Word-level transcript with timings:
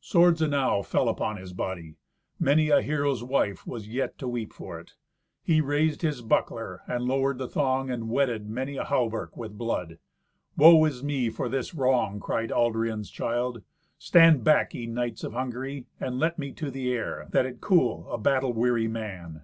Swords 0.00 0.40
enow 0.40 0.80
fell 0.80 1.06
upon 1.06 1.36
his 1.36 1.52
body. 1.52 1.96
Many 2.40 2.70
a 2.70 2.80
hero's 2.80 3.22
wife 3.22 3.66
was 3.66 3.86
yet 3.90 4.16
to 4.16 4.26
weep 4.26 4.54
for 4.54 4.80
it. 4.80 4.94
He 5.42 5.60
raised 5.60 6.00
his 6.00 6.22
buckler, 6.22 6.80
and 6.86 7.04
lowered 7.04 7.36
the 7.36 7.46
thong, 7.46 7.90
and 7.90 8.08
wetted 8.08 8.48
many 8.48 8.76
a 8.78 8.84
hauberk 8.84 9.36
with 9.36 9.58
blood. 9.58 9.98
"Woe 10.56 10.82
is 10.86 11.02
me 11.04 11.28
for 11.28 11.50
this 11.50 11.74
wrong!" 11.74 12.20
cried 12.20 12.50
Aldrian's 12.50 13.10
child. 13.10 13.62
"Stand 13.98 14.42
back, 14.42 14.72
ye 14.72 14.86
knights 14.86 15.22
of 15.22 15.34
Hungary, 15.34 15.84
and 16.00 16.18
let 16.18 16.38
me 16.38 16.52
to 16.52 16.70
the 16.70 16.90
air, 16.90 17.26
that 17.32 17.44
it 17.44 17.60
cool 17.60 18.10
a 18.10 18.16
battle 18.16 18.54
weary 18.54 18.88
man." 18.88 19.42